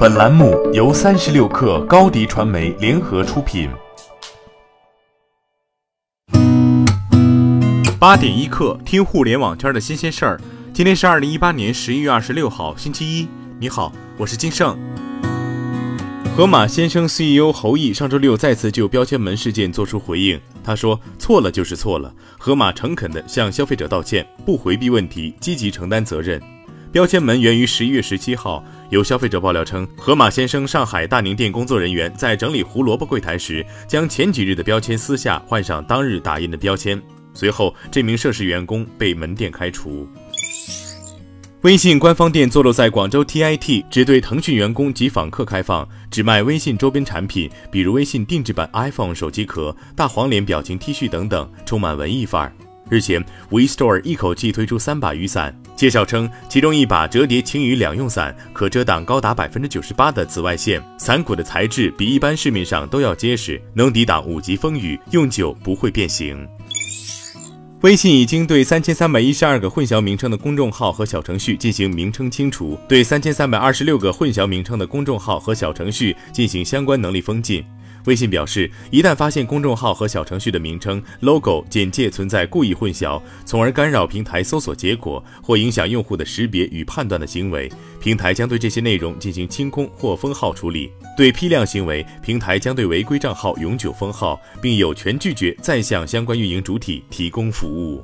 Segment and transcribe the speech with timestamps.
[0.00, 3.68] 本栏目由三十六氪高低传媒联合出品。
[7.98, 10.40] 八点一刻，听互联网圈的新鲜事儿。
[10.72, 13.28] 今天是二零一八年十一月二十六号，星期一。
[13.58, 14.74] 你好，我是金盛。
[16.34, 26.40] 盒马先生 CEO 侯毅上周六再次就标签门事件作出回应，他说：“错了就是错了，盒马诚恳地向消费者道歉，不回避问题，积极承担责任。”
[26.92, 37.00] 标签门源于十一月十七号，有消费者爆料称，盒马鲜生上海大宁店工作人员在整理胡萝卜柜台时，将前几日的标签撕下，换上当日打印的标签。
[37.32, 40.08] 随后，这名涉事员工被门店开除。
[41.60, 52.52] 微信官方店坐落在广州 TIT，只对腾讯员工及访客开放，只卖微信周边产品，比如微信定制版 iPhone 手机壳、大黄脸表情 T 恤等等，充满文艺范儿。
[52.88, 66.46] 日前，We Store 一口气推出三把雨伞，介绍称，其中一把折叠晴雨两用伞可遮挡高达百分之九十八的紫外线，伞骨的材质比一般市面上都要结实，能抵挡五级风雨，用久不会变形。
[67.80, 77.64] 微信已经对三千三百一十二个混淆名称的公众号和小程序进行名称清除，对三千三百二十六个混淆名称的公众号和小程序进行相关能力封禁。
[78.06, 87.70] 微信表示，一旦发现公众号和小程序的名称、logo、简介存在故意混淆，从而干扰平台搜索结果或影响用户的识别与判断的行为，
[88.00, 90.90] 平台将对这些内容进行清空或封号处理。
[91.16, 98.02] 对批量行为，平台将对违规账号永久封号，并有权拒绝再向相关运营主体提供服务。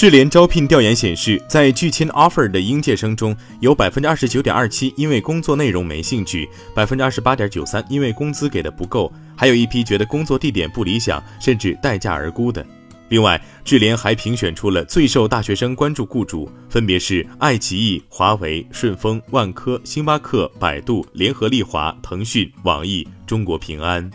[0.00, 12.66] 智联招聘调研显示，在拒签 offer 的应届生中，有百分之二十九点二七因为工作内容没兴趣，百分之二十八点九三因为工资给的不够，还有一批觉得工作地点不理想，甚至待价而沽的。
[13.10, 24.10] 另外，智联还评选出了最受大学生关注雇主，分别是爱奇艺、华为、顺丰、万科、星巴克、百度、联合利华、腾讯、网易、中国平安。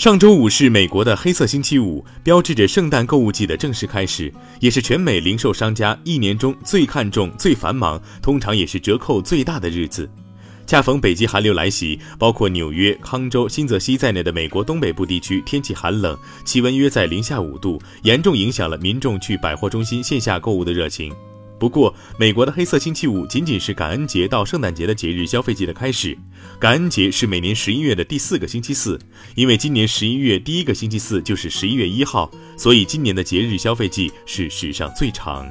[0.00, 10.08] 上周五是美国的黑色星期五，标志着圣诞购物季的正式开始，也是全美零售商家一年中最看重、最繁忙，通常也是折扣最大的日子。
[10.66, 16.16] 恰逢北极寒流来袭，包括纽约、康州、新泽西在内的美国东北部地区天气寒冷，
[16.46, 21.14] 气温约在零下五度，严重影响了民众去百货中心线下购物的热情。
[21.60, 26.16] 不过，美国的黑色星期五仅仅是感恩节到圣诞节的节日消费季的开始。
[26.58, 28.98] 感恩节是每年十一月的第四个星期四，
[29.34, 35.46] 因为今年十一月第一个星期四就是十一月一号，所以今年的节日消费季是史上最长。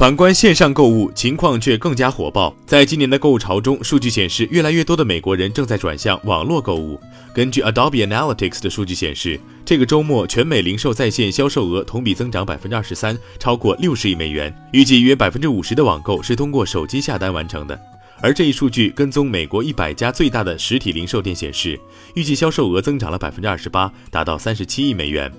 [0.00, 2.56] 反观线上购物，情况却更加火爆。
[2.64, 6.98] 在今年的购物潮中，数据显示，越来越多的美国人正在转向网络购物。
[7.34, 14.50] 根据 Adobe Analytics 的数据显示，这个周末全美零售在线销售额同比增长百分之二十三，超过六十亿美元。
[14.72, 17.78] 预计约百分之五十的网购是通过手机下单完成的。
[18.22, 21.78] 而这一数据跟踪美国一百家最大的实体零售店显示，
[22.14, 25.30] 预计销售额增长了百分之二十八，达到三十七亿美元。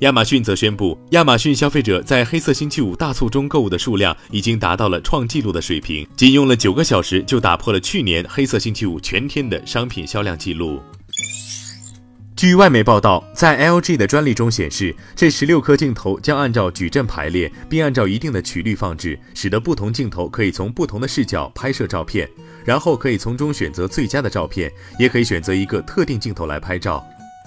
[0.00, 10.80] 亚马逊则宣布，亚马逊消费者在黑色星期五大促中购物的数量已经达到了创纪录的水平，仅用了九个小时就打破了去年黑色星期五全天的商品销量记录。
[12.34, 22.26] 据外媒报道，在 LG 的专利中显示，这十六颗镜头将按照矩阵排列，并按照一定的曲率放置，使得不同镜头可以从不同的视角拍摄照片，
[22.64, 27.04] 然后可以从中选择最佳的照片，也可以选择一个特定镜头来拍照。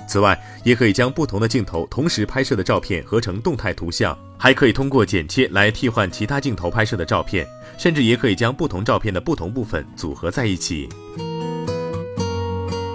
[0.07, 7.47] 此外，也可以将不同的镜头同时拍摄的照片合成动态图像，还可以通过剪切来替换其他镜头拍摄的照片，
[7.77, 10.87] 甚至也可以将不同照片的不同部分组合在一起。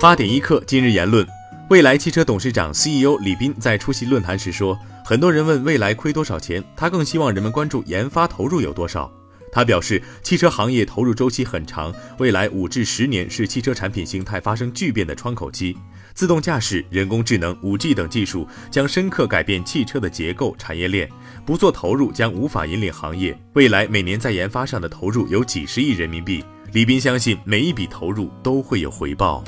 [0.00, 1.26] 八点一刻，今日言论：
[1.70, 9.10] 未来汽车董事长 CEO 李斌在出席论坛时说，很多人问未来亏多少钱，他更希望人们关注研发投入有多少。
[9.50, 15.76] 他表示，汽车行业投入周期很长，未来五至十年是汽车产品形态发生巨变的窗口期。
[16.18, 21.08] 自动驾驶、人工智能、五 G 等技术将深刻改变汽车的结构、产业链，
[21.46, 23.40] 不做投入将无法引领行业。
[23.52, 26.44] 未来每年在研发上的投入有几十亿人民币。
[26.72, 29.44] 李斌相信，每一笔投入都会有回报。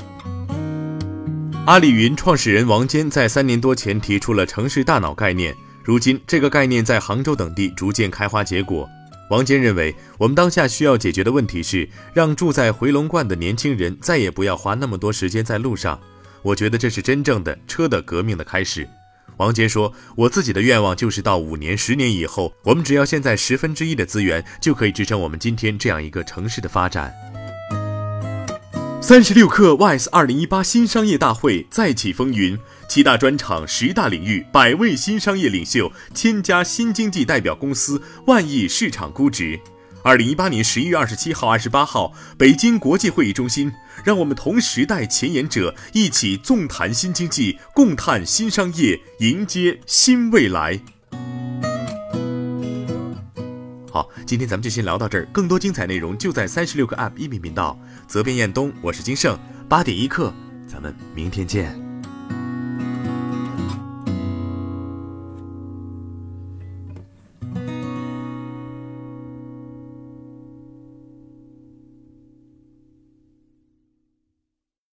[1.65, 5.53] 阿里云创始人王坚在三年多前提出了城市大脑概念，
[5.83, 8.89] 如今这个概念在杭州等地逐渐开花结果。
[9.29, 15.99] 王坚认为，我们当下需要解决的问题是，让住在回龙观的年轻人再也不要花那么多时间在路上。
[16.43, 18.87] 我觉得这是真正的车的革命的开始。
[19.37, 27.11] 王坚说：“我自己的愿望就是到五年、十年以后，我们只要现在十分之一的资源，就可以支撑我们今天这样一个城市的发展。”
[29.01, 32.55] 三十六氪 WISE 二零一八新商业大会再起风云，
[32.87, 39.59] 七大专场、十大领域、百位新商业领袖、千家新经济代表公司、万亿市场估值。
[40.03, 43.71] 二零一八年十一月二十七号、二十八号，北京国际会议中心，
[44.03, 50.79] 让我们同时代前沿者一起纵谈新经济，共探新商业，迎接新未来。
[53.91, 57.77] 好，今天咱们就先聊到这儿，更多精彩内容就在三十六课 App 音频频道。
[58.07, 59.37] 责编：彦东，我是金盛，
[59.69, 60.33] 八点一刻，
[60.67, 61.90] 咱们明天见。